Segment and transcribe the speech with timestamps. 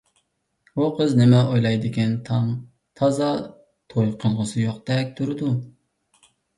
[0.79, 2.49] ئۇ قىز نېمە ئويلايدىكىن تاڭ،
[3.03, 3.31] تازا
[3.95, 5.57] توي قىلغۇسى يوقتەك تۇرىدۇ.